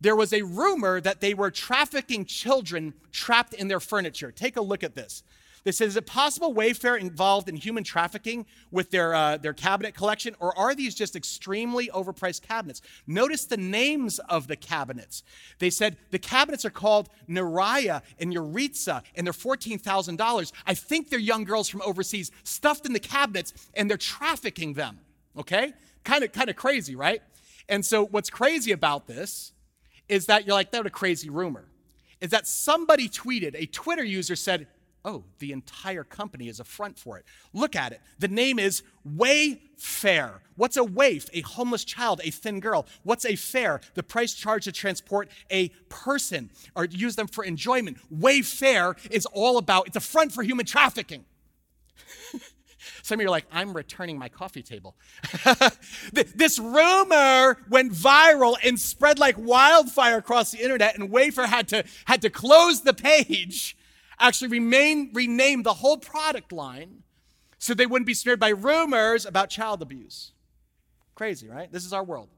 [0.00, 4.32] There was a rumor that they were trafficking children trapped in their furniture.
[4.32, 5.22] Take a look at this.
[5.64, 9.94] This says, is it possible Wayfair involved in human trafficking with their, uh, their cabinet
[9.94, 12.82] collection, or are these just extremely overpriced cabinets?
[13.06, 15.22] Notice the names of the cabinets.
[15.60, 20.52] They said the cabinets are called Neriah and Yaritza, and they're $14,000.
[20.66, 24.98] I think they're young girls from overseas stuffed in the cabinets, and they're trafficking them.
[25.38, 25.74] Okay?
[26.02, 27.22] Kind of, kind of crazy, right?
[27.68, 29.52] And so, what's crazy about this
[30.08, 31.68] is that you're like, that was a crazy rumor.
[32.20, 34.66] Is that somebody tweeted, a Twitter user said,
[35.04, 37.24] Oh, the entire company is a front for it.
[37.52, 38.00] Look at it.
[38.20, 40.38] The name is Wayfair.
[40.54, 41.28] What's a waif?
[41.32, 42.86] A homeless child, a thin girl.
[43.02, 43.80] What's a fare?
[43.94, 47.98] The price charged to transport a person or use them for enjoyment.
[48.16, 51.24] Wayfair is all about, it's a front for human trafficking.
[53.02, 54.96] Some of you are like, I'm returning my coffee table.
[56.12, 61.84] this rumor went viral and spread like wildfire across the internet, and Wayfair had to,
[62.04, 63.76] had to close the page,
[64.22, 67.02] actually remain, rename the whole product line
[67.58, 70.32] so they wouldn't be smeared by rumors about child abuse.
[71.14, 71.70] Crazy, right?
[71.70, 72.28] This is our world.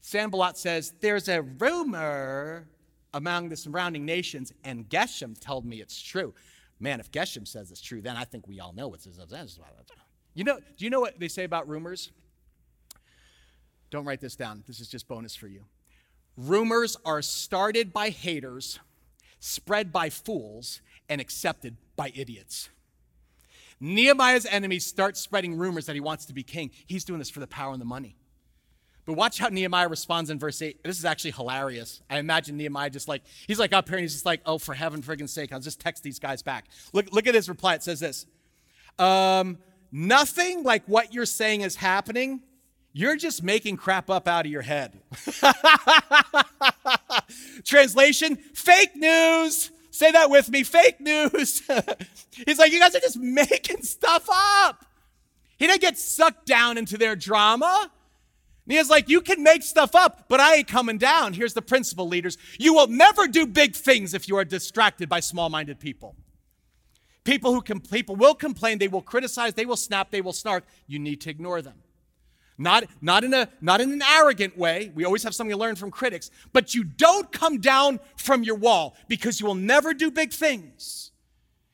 [0.00, 2.68] Sanballat says, There's a rumor
[3.14, 6.34] among the surrounding nations, and Geshem told me it's true.
[6.80, 9.18] Man, if Geshem says it's true, then I think we all know his
[10.34, 12.12] You know, do you know what they say about rumors?
[13.90, 14.62] Don't write this down.
[14.66, 15.64] This is just bonus for you.
[16.36, 18.78] Rumors are started by haters,
[19.40, 22.68] spread by fools, and accepted by idiots.
[23.80, 26.70] Nehemiah's enemies start spreading rumors that he wants to be king.
[26.86, 28.16] He's doing this for the power and the money.
[29.06, 30.84] But watch how Nehemiah responds in verse 8.
[30.84, 32.02] This is actually hilarious.
[32.10, 34.74] I imagine Nehemiah just like, he's like up here and he's just like, oh, for
[34.74, 36.66] heaven friggin' sake, I'll just text these guys back.
[36.92, 37.74] Look, look at his reply.
[37.74, 38.26] It says this
[38.98, 39.58] um,
[39.90, 42.42] Nothing like what you're saying is happening.
[42.92, 45.00] You're just making crap up out of your head.
[47.64, 49.70] Translation fake news.
[49.98, 51.60] Say that with me fake news.
[52.46, 54.86] he's like, you guys are just making stuff up.
[55.56, 57.90] He didn't get sucked down into their drama.
[58.64, 61.32] Nehemiah's like, you can make stuff up, but I ain't coming down.
[61.32, 62.38] Here's the principle, leaders.
[62.60, 66.14] You will never do big things if you are distracted by small-minded people.
[67.24, 70.62] People who can, people will complain, they will criticize, they will snap, they will snark.
[70.86, 71.74] You need to ignore them.
[72.58, 74.90] Not, not, in a, not in an arrogant way.
[74.94, 76.30] We always have something to learn from critics.
[76.52, 81.12] But you don't come down from your wall because you will never do big things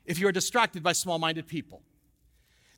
[0.04, 1.82] if you are distracted by small minded people.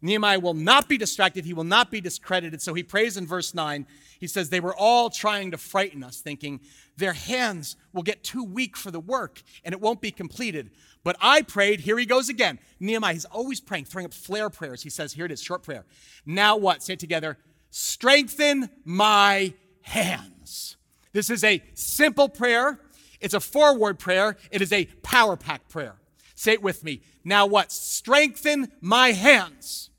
[0.03, 1.45] Nehemiah will not be distracted.
[1.45, 2.62] He will not be discredited.
[2.62, 3.87] So he prays in verse 9
[4.19, 6.61] he says, They were all trying to frighten us, thinking
[6.97, 10.71] their hands will get too weak for the work and it won't be completed.
[11.05, 12.59] But I prayed, here he goes again.
[12.81, 14.83] Nehemiah, he's always praying, throwing up flare prayers.
[14.83, 15.85] He says, Here it is, short prayer.
[16.25, 16.83] Now what?
[16.83, 17.38] Say it together
[17.70, 20.76] strengthen my hands.
[21.12, 22.81] This is a simple prayer,
[23.20, 25.96] it's a forward prayer, it is a power pack prayer.
[26.35, 27.00] Say it with me.
[27.24, 27.72] Now what?
[27.72, 29.90] Strengthen my hands.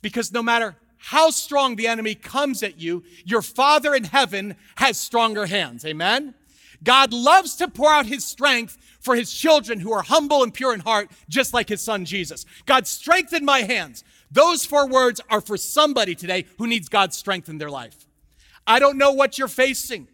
[0.00, 4.98] Because no matter how strong the enemy comes at you, your Father in heaven has
[4.98, 5.84] stronger hands.
[5.84, 6.34] Amen?
[6.82, 10.74] God loves to pour out his strength for his children who are humble and pure
[10.74, 12.44] in heart, just like his son Jesus.
[12.66, 14.04] God strengthened my hands.
[14.30, 18.06] Those four words are for somebody today who needs God's strength in their life.
[18.66, 20.08] I don't know what you're facing.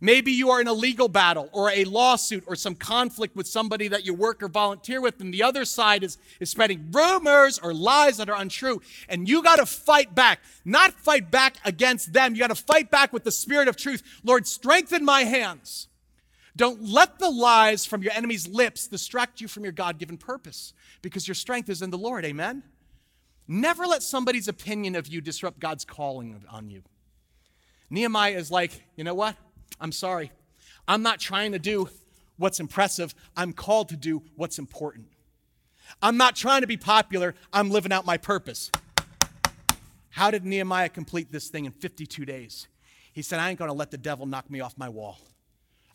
[0.00, 3.88] Maybe you are in a legal battle or a lawsuit or some conflict with somebody
[3.88, 7.72] that you work or volunteer with, and the other side is, is spreading rumors or
[7.72, 8.82] lies that are untrue.
[9.08, 12.34] And you got to fight back, not fight back against them.
[12.34, 14.02] You got to fight back with the spirit of truth.
[14.22, 15.88] Lord, strengthen my hands.
[16.54, 20.72] Don't let the lies from your enemy's lips distract you from your God given purpose
[21.02, 22.24] because your strength is in the Lord.
[22.24, 22.62] Amen?
[23.48, 26.82] Never let somebody's opinion of you disrupt God's calling on you.
[27.90, 29.36] Nehemiah is like, you know what?
[29.80, 30.32] I'm sorry.
[30.88, 31.88] I'm not trying to do
[32.36, 33.14] what's impressive.
[33.36, 35.06] I'm called to do what's important.
[36.02, 37.34] I'm not trying to be popular.
[37.52, 38.70] I'm living out my purpose.
[40.10, 42.68] How did Nehemiah complete this thing in 52 days?
[43.12, 45.18] He said, I ain't going to let the devil knock me off my wall.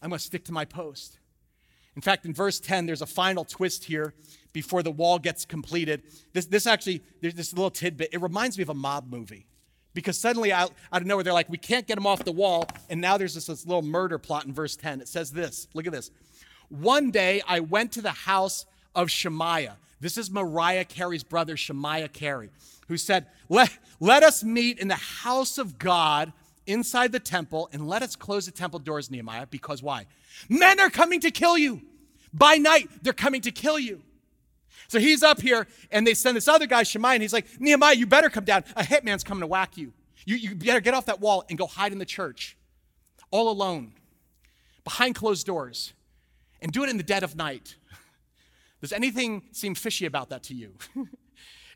[0.01, 1.19] I'm going to stick to my post.
[1.95, 4.13] In fact, in verse 10, there's a final twist here
[4.53, 6.03] before the wall gets completed.
[6.33, 8.09] This, this actually, there's this little tidbit.
[8.13, 9.47] It reminds me of a mob movie.
[9.93, 12.65] Because suddenly, out, out of nowhere, they're like, we can't get him off the wall.
[12.89, 15.01] And now there's this, this little murder plot in verse 10.
[15.01, 16.11] It says this look at this.
[16.69, 19.77] One day I went to the house of Shemaiah.
[19.99, 22.49] This is Mariah Carey's brother, Shemaiah Carey,
[22.87, 26.31] who said, let, let us meet in the house of God
[26.65, 30.05] inside the temple and let us close the temple doors, Nehemiah, because why?
[30.49, 31.81] Men are coming to kill you.
[32.33, 34.01] By night, they're coming to kill you.
[34.87, 37.95] So he's up here, and they send this other guy, Shemaiah, and he's like, Nehemiah,
[37.95, 38.63] you better come down.
[38.75, 39.93] A hitman's coming to whack you.
[40.25, 42.57] You, you better get off that wall and go hide in the church,
[43.31, 43.93] all alone,
[44.83, 45.93] behind closed doors,
[46.61, 47.75] and do it in the dead of night.
[48.81, 50.73] Does anything seem fishy about that to you?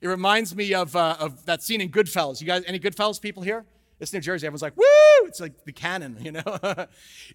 [0.02, 2.41] it reminds me of, uh, of that scene in Goodfellas.
[2.41, 3.65] You guys, any Goodfellas people here?
[3.99, 4.45] It's New Jersey.
[4.45, 5.27] Everyone's like, woo!
[5.27, 6.43] It's like the canon, you know?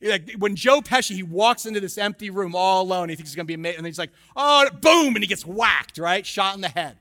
[0.02, 3.36] like when Joe Pesci, he walks into this empty room all alone, he thinks he's
[3.36, 6.26] gonna be amazing, and he's like, oh, boom, and he gets whacked, right?
[6.26, 6.98] Shot in the head.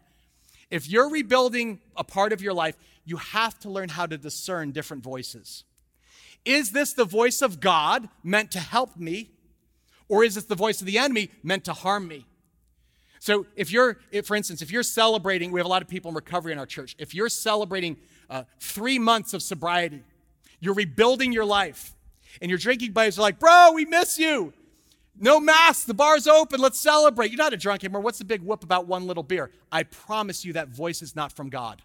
[0.72, 4.72] If you're rebuilding a part of your life, you have to learn how to discern
[4.72, 5.64] different voices.
[6.46, 9.32] Is this the voice of God meant to help me?
[10.08, 12.26] Or is this the voice of the enemy meant to harm me?
[13.20, 16.10] So, if you're, if, for instance, if you're celebrating, we have a lot of people
[16.10, 16.96] in recovery in our church.
[16.98, 17.98] If you're celebrating
[18.30, 20.04] uh, three months of sobriety.
[20.60, 21.96] You're rebuilding your life.
[22.42, 24.54] And your drinking buddies are like, bro, we miss you.
[25.22, 27.32] No mask, the bar's open, let's celebrate.
[27.32, 28.02] You're not a drunk anymore.
[28.02, 29.52] What's the big whoop about one little beer?
[29.72, 31.82] I promise you that voice is not from God.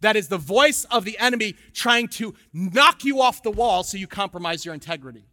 [0.00, 3.96] That is the voice of the enemy trying to knock you off the wall so
[3.96, 5.24] you compromise your integrity.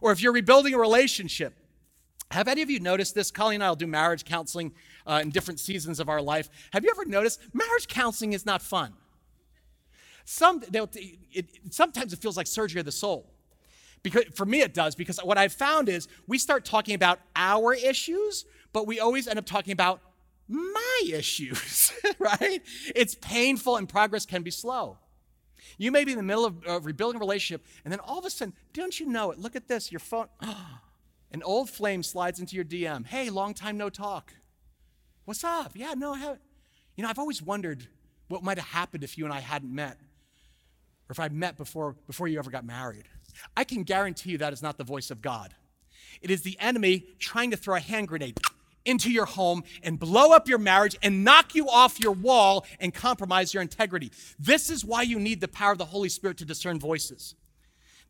[0.00, 1.54] Or if you're rebuilding a relationship,
[2.30, 3.30] have any of you noticed this?
[3.30, 4.72] Colleen and I will do marriage counseling
[5.06, 6.48] uh, in different seasons of our life.
[6.72, 8.94] Have you ever noticed marriage counseling is not fun?
[10.32, 13.30] Some, it, sometimes it feels like surgery of the soul.
[14.02, 14.94] Because for me, it does.
[14.94, 19.38] Because what I've found is we start talking about our issues, but we always end
[19.38, 20.00] up talking about
[20.48, 22.62] my issues, right?
[22.96, 24.96] It's painful and progress can be slow.
[25.76, 28.24] You may be in the middle of, of rebuilding a relationship, and then all of
[28.24, 29.38] a sudden, don't you know it?
[29.38, 30.28] Look at this, your phone.
[31.30, 33.06] An old flame slides into your DM.
[33.06, 34.32] Hey, long time no talk.
[35.26, 35.72] What's up?
[35.74, 36.40] Yeah, no, I haven't.
[36.96, 37.86] You know, I've always wondered
[38.28, 39.98] what might have happened if you and I hadn't met,
[41.12, 43.04] or if I met before, before you ever got married.
[43.54, 45.54] I can guarantee you that is not the voice of God.
[46.22, 48.40] It is the enemy trying to throw a hand grenade
[48.86, 52.94] into your home and blow up your marriage and knock you off your wall and
[52.94, 54.10] compromise your integrity.
[54.38, 57.34] This is why you need the power of the Holy Spirit to discern voices.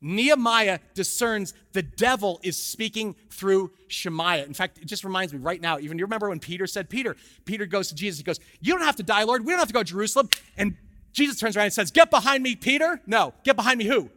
[0.01, 4.45] Nehemiah discerns the devil is speaking through Shemaiah.
[4.45, 7.17] In fact, it just reminds me right now, even you remember when Peter said, Peter,
[7.47, 9.45] Peter goes to Jesus, he goes, You don't have to die, Lord.
[9.45, 10.29] We don't have to go to Jerusalem.
[10.57, 10.77] And
[11.13, 13.01] Jesus turns around and says, Get behind me, Peter.
[13.07, 14.11] No, get behind me who?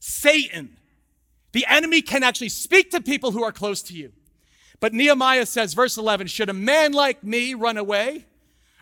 [0.00, 0.76] Satan.
[1.52, 4.12] The enemy can actually speak to people who are close to you.
[4.80, 8.26] But Nehemiah says, verse 11, should a man like me run away?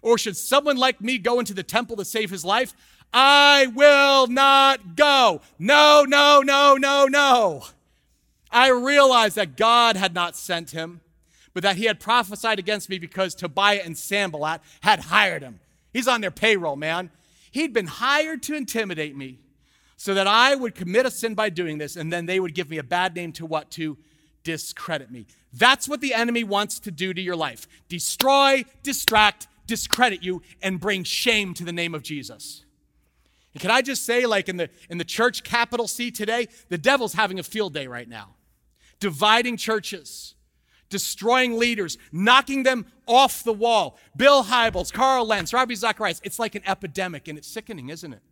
[0.03, 2.75] Or should someone like me go into the temple to save his life?
[3.13, 5.41] I will not go.
[5.59, 7.65] No, no, no, no, no.
[8.51, 11.01] I realized that God had not sent him,
[11.55, 15.61] but that he had prophesied against me because Tobiah and Sanballat had hired him.
[15.93, 17.11] He's on their payroll, man.
[17.55, 19.39] He'd been hired to intimidate me
[19.97, 22.69] so that I would commit a sin by doing this, and then they would give
[22.69, 23.71] me a bad name to what?
[23.73, 23.97] To
[24.43, 25.27] discredit me.
[25.53, 30.81] That's what the enemy wants to do to your life destroy, distract, discredit you, and
[30.81, 32.65] bring shame to the name of Jesus.
[33.53, 36.79] And can I just say, like in the, in the church capital C today, the
[36.79, 38.35] devil's having a field day right now,
[38.99, 40.35] dividing churches,
[40.89, 43.99] destroying leaders, knocking them off the wall.
[44.17, 46.21] Bill Hybels, Carl Lentz, Ravi Zacharias.
[46.25, 48.23] It's like an epidemic, and it's sickening, isn't it?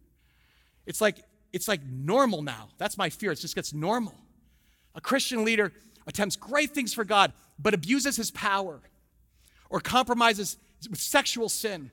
[0.87, 2.69] It's like it's like normal now.
[2.79, 3.33] That's my fear.
[3.33, 4.15] It just gets normal.
[4.95, 5.73] A Christian leader
[6.07, 8.81] attempts great things for God, but abuses his power,
[9.71, 11.91] or compromises with sexual sin,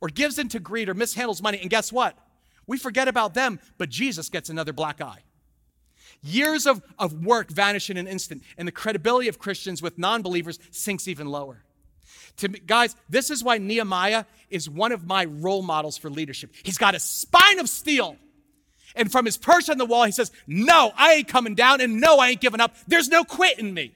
[0.00, 1.58] or gives into greed, or mishandles money.
[1.60, 2.16] And guess what?
[2.66, 5.24] We forget about them, but Jesus gets another black eye.
[6.22, 10.22] Years of, of work vanish in an instant, and the credibility of Christians with non
[10.22, 11.64] believers sinks even lower.
[12.38, 16.52] To me, guys, this is why Nehemiah is one of my role models for leadership.
[16.62, 18.16] He's got a spine of steel.
[18.96, 22.00] And from his perch on the wall, he says, No, I ain't coming down, and
[22.00, 22.74] no, I ain't giving up.
[22.86, 23.92] There's no quit in me.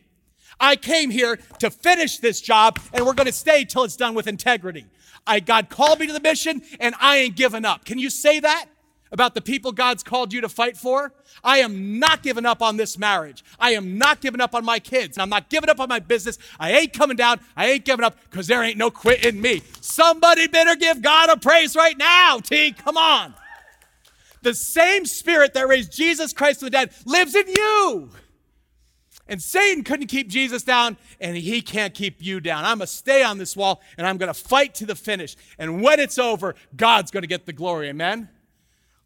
[0.60, 4.14] I came here to finish this job, and we're going to stay till it's done
[4.14, 4.86] with integrity.
[5.26, 7.84] I, God called me to the mission, and I ain't giving up.
[7.84, 8.66] Can you say that
[9.14, 11.14] about the people God's called you to fight for?
[11.42, 13.44] I am not giving up on this marriage.
[13.58, 15.16] I am not giving up on my kids.
[15.16, 16.36] I'm not giving up on my business.
[16.58, 17.40] I ain't coming down.
[17.56, 19.62] I ain't giving up because there ain't no quit in me.
[19.80, 22.72] Somebody better give God a praise right now, T.
[22.72, 23.34] Come on.
[24.42, 28.10] The same spirit that raised Jesus Christ from the dead lives in you.
[29.26, 32.64] And Satan couldn't keep Jesus down, and he can't keep you down.
[32.64, 35.34] I'm going to stay on this wall, and I'm going to fight to the finish.
[35.58, 37.88] And when it's over, God's going to get the glory.
[37.88, 38.28] Amen?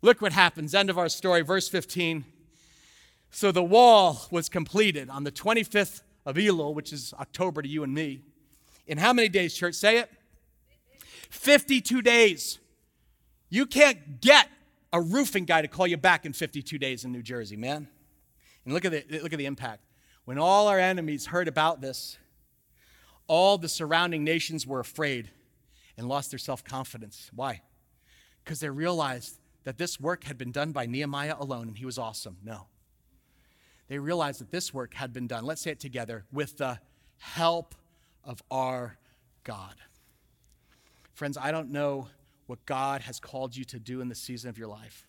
[0.01, 0.75] Look what happens.
[0.75, 2.25] End of our story, verse 15.
[3.31, 7.83] So the wall was completed on the 25th of Elul, which is October to you
[7.83, 8.21] and me.
[8.87, 9.75] In how many days, church?
[9.75, 10.11] Say it.
[11.31, 12.59] 52 days.
[13.51, 14.49] You can't get
[14.93, 17.89] a roofing guy to call you back in 52 days in New Jersey, man.
[18.65, 19.85] And look at the, look at the impact.
[20.25, 22.19] When all our enemies heard about this,
[23.27, 25.31] all the surrounding nations were afraid
[25.97, 27.31] and lost their self confidence.
[27.35, 27.63] Why?
[28.45, 31.99] Because they realized that this work had been done by Nehemiah alone and he was
[31.99, 32.39] awesome.
[32.43, 32.69] No.
[33.89, 36.79] They realized that this work had been done, let's say it together, with the
[37.19, 37.75] help
[38.25, 38.97] of our
[39.45, 39.75] God.
[41.13, 42.09] Friends, I don't know
[42.47, 45.07] what God has called you to do in the season of your life,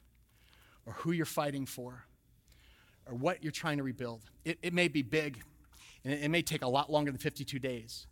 [0.85, 2.03] or who you're fighting for,
[3.05, 4.23] or what you're trying to rebuild.
[4.43, 5.41] It, it may be big,
[6.03, 8.07] and it, it may take a lot longer than 52 days.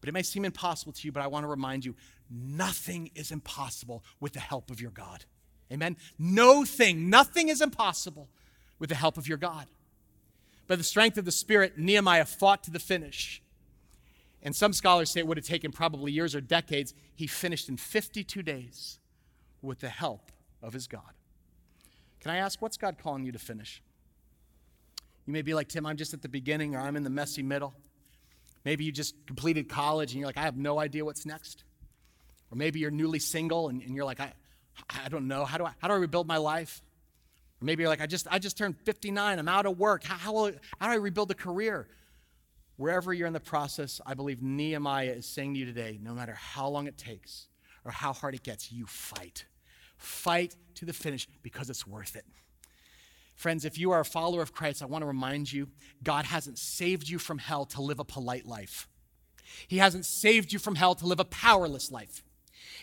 [0.00, 1.96] But it may seem impossible to you, but I want to remind you
[2.30, 5.24] nothing is impossible with the help of your God.
[5.72, 5.96] Amen?
[6.18, 8.28] No thing, nothing is impossible
[8.78, 9.66] with the help of your God.
[10.66, 13.42] By the strength of the Spirit, Nehemiah fought to the finish.
[14.42, 16.94] And some scholars say it would have taken probably years or decades.
[17.14, 18.98] He finished in 52 days
[19.62, 20.30] with the help
[20.62, 21.02] of his God.
[22.20, 23.82] Can I ask, what's God calling you to finish?
[25.26, 27.42] You may be like, Tim, I'm just at the beginning or I'm in the messy
[27.42, 27.74] middle.
[28.64, 31.64] Maybe you just completed college and you're like, I have no idea what's next.
[32.50, 34.32] Or maybe you're newly single and, and you're like, I,
[34.88, 35.44] I don't know.
[35.44, 36.82] How do I, how do I rebuild my life?
[37.60, 39.38] Or maybe you're like, I just, I just turned 59.
[39.38, 40.04] I'm out of work.
[40.04, 41.88] How, how, how do I rebuild a career?
[42.76, 46.34] Wherever you're in the process, I believe Nehemiah is saying to you today no matter
[46.34, 47.48] how long it takes
[47.84, 49.46] or how hard it gets, you fight.
[49.96, 52.24] Fight to the finish because it's worth it.
[53.34, 55.68] Friends, if you are a follower of Christ, I want to remind you
[56.02, 58.88] God hasn't saved you from hell to live a polite life.
[59.66, 62.22] He hasn't saved you from hell to live a powerless life.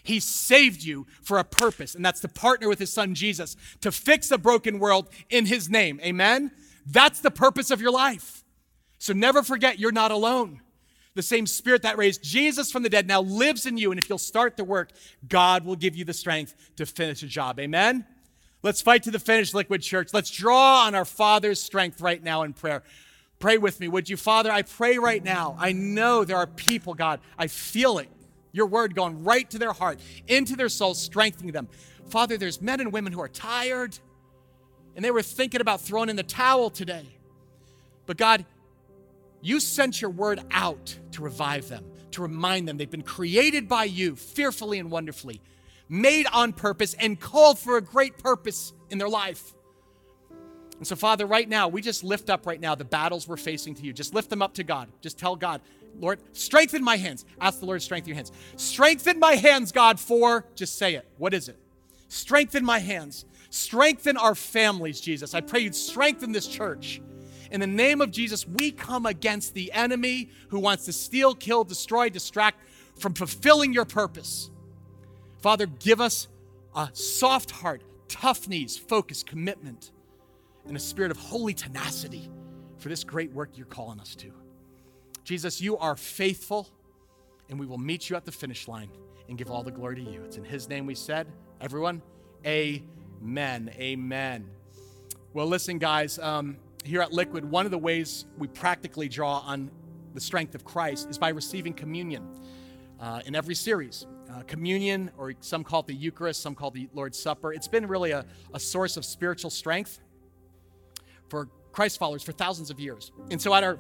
[0.04, 3.92] He saved you for a purpose, and that's to partner with his son Jesus to
[3.92, 6.00] fix a broken world in his name.
[6.04, 6.52] Amen?
[6.86, 8.44] That's the purpose of your life.
[9.00, 10.62] So never forget you're not alone.
[11.16, 14.10] The same spirit that raised Jesus from the dead now lives in you, and if
[14.10, 14.92] you'll start the work,
[15.28, 17.60] God will give you the strength to finish the job.
[17.60, 18.06] Amen?
[18.64, 20.10] Let's fight to the finish, Liquid Church.
[20.14, 22.84] Let's draw on our Father's strength right now in prayer.
[23.40, 24.18] Pray with me, would you?
[24.18, 25.56] Father, I pray right now.
[25.60, 28.10] I know there are people, God, I feel it.
[28.56, 31.68] Your word going right to their heart, into their soul, strengthening them.
[32.08, 34.00] Father, there's men and women who are tired
[34.96, 37.06] and they were thinking about throwing in the towel today.
[38.06, 38.46] But God,
[39.42, 43.84] you sent your word out to revive them, to remind them they've been created by
[43.84, 45.42] you fearfully and wonderfully,
[45.90, 49.54] made on purpose, and called for a great purpose in their life.
[50.78, 53.76] And so, Father, right now, we just lift up right now the battles we're facing
[53.76, 53.92] to you.
[53.92, 54.90] Just lift them up to God.
[55.02, 55.62] Just tell God,
[56.00, 57.26] Lord, strengthen my hands.
[57.40, 58.32] Ask the Lord to strengthen your hands.
[58.58, 61.08] Strengthen my hands, God, for, just say it.
[61.18, 61.58] What is it?
[62.08, 63.26] Strengthen my hands.
[63.50, 65.34] Strengthen our families, Jesus.
[65.34, 67.02] I pray you'd strengthen this church.
[67.52, 71.64] In the name of Jesus, we come against the enemy who wants to steal, kill,
[71.64, 72.60] destroy, distract
[72.98, 74.50] from fulfilling your purpose.
[75.42, 76.28] Father, give us
[76.76, 79.92] a soft heart, tough knees, focus, commitment,
[80.68, 82.30] and a spirit of holy tenacity
[82.78, 84.32] for this great work you're calling us to.
[85.26, 86.70] Jesus, you are faithful,
[87.50, 88.90] and we will meet you at the finish line
[89.28, 90.22] and give all the glory to you.
[90.24, 91.28] It's in His name we said,
[91.60, 92.04] everyone,
[92.46, 93.72] Amen.
[93.76, 94.48] Amen.
[95.34, 99.72] Well, listen, guys, um, here at Liquid, one of the ways we practically draw on
[100.14, 102.24] the strength of Christ is by receiving communion
[103.00, 104.06] uh, in every series.
[104.32, 107.68] Uh, communion, or some call it the Eucharist, some call it the Lord's Supper, it's
[107.68, 110.00] been really a, a source of spiritual strength
[111.30, 113.12] for Christ followers for thousands of years.
[113.32, 113.80] And so at our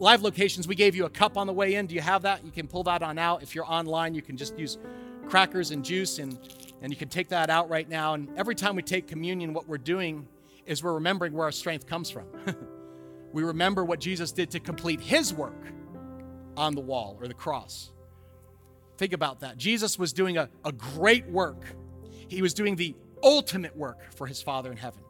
[0.00, 1.86] live locations, we gave you a cup on the way in.
[1.86, 2.44] Do you have that?
[2.44, 3.42] You can pull that on out.
[3.42, 4.78] If you're online, you can just use
[5.28, 6.38] crackers and juice and,
[6.82, 8.14] and you can take that out right now.
[8.14, 10.26] And every time we take communion, what we're doing
[10.66, 12.26] is we're remembering where our strength comes from.
[13.32, 15.66] we remember what Jesus did to complete his work
[16.56, 17.90] on the wall or the cross.
[18.96, 19.56] Think about that.
[19.56, 21.64] Jesus was doing a, a great work,
[22.28, 25.02] he was doing the ultimate work for his Father in heaven.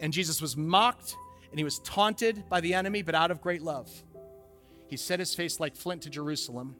[0.00, 1.16] And Jesus was mocked
[1.50, 3.90] and he was taunted by the enemy, but out of great love.
[4.88, 6.74] He set his face like flint to Jerusalem,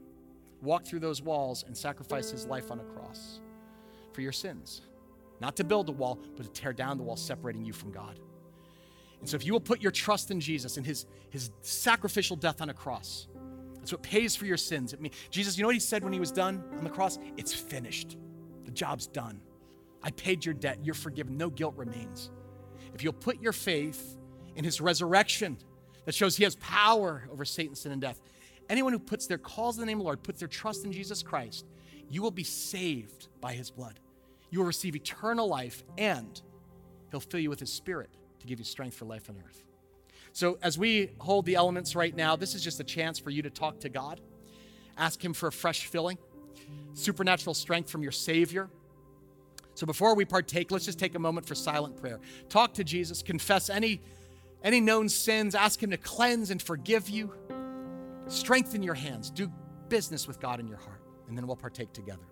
[0.63, 3.41] walked through those walls, and sacrificed his life on a cross
[4.13, 4.83] for your sins.
[5.41, 8.19] Not to build a wall, but to tear down the wall separating you from God.
[9.21, 12.61] And so if you will put your trust in Jesus and his, his sacrificial death
[12.61, 13.29] on a cross,
[13.77, 14.93] that's what pays for your sins.
[14.93, 15.01] It
[15.31, 17.19] Jesus, you know what he said when he was done on the cross?
[17.37, 18.17] It's finished.
[18.65, 19.41] The job's done.
[20.03, 20.79] I paid your debt.
[20.83, 21.37] You're forgiven.
[21.37, 22.31] No guilt remains.
[22.95, 24.19] If you'll put your faith
[24.57, 25.59] in his resurrection
[26.05, 28.21] that shows he has power over Satan, sin, and death,
[28.69, 30.93] anyone who puts their calls in the name of the Lord, puts their trust in
[30.93, 31.67] Jesus Christ,
[32.11, 34.01] you will be saved by his blood.
[34.51, 36.41] You will receive eternal life, and
[37.11, 39.65] he'll fill you with his spirit to give you strength for life on earth.
[40.33, 43.43] So, as we hold the elements right now, this is just a chance for you
[43.43, 44.21] to talk to God,
[44.97, 46.19] ask him for a fresh filling,
[46.95, 48.69] supernatural strength from your Savior.
[49.75, 52.21] So, before we partake, let's just take a moment for silent prayer.
[52.49, 54.01] Talk to Jesus, confess any,
[54.63, 57.33] any known sins, ask him to cleanse and forgive you.
[58.27, 59.51] Strengthen your hands, do
[59.89, 62.25] business with God in your heart, and then we'll partake together.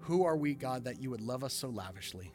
[0.00, 2.32] Who are we, God, that you would love us so lavishly?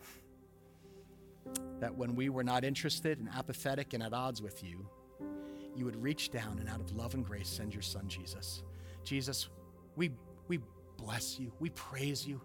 [1.85, 4.89] That when we were not interested and apathetic and at odds with you,
[5.75, 8.63] you would reach down and out of love and grace send your son, Jesus.
[9.03, 9.49] Jesus,
[9.95, 10.09] we,
[10.47, 10.61] we
[10.97, 11.51] bless you.
[11.59, 12.41] We praise you.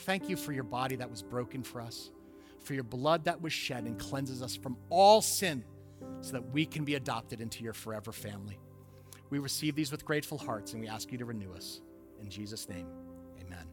[0.00, 2.10] Thank you for your body that was broken for us,
[2.64, 5.64] for your blood that was shed and cleanses us from all sin
[6.20, 8.58] so that we can be adopted into your forever family.
[9.30, 11.80] We receive these with grateful hearts and we ask you to renew us.
[12.20, 12.88] In Jesus' name.
[13.40, 13.68] Amen.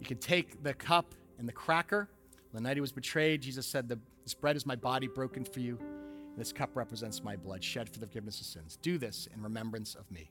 [0.00, 2.08] You can take the cup and the cracker.
[2.56, 3.86] The night he was betrayed, Jesus said,
[4.24, 5.78] This bread is my body broken for you.
[5.78, 8.78] And this cup represents my blood shed for the forgiveness of sins.
[8.80, 10.30] Do this in remembrance of me.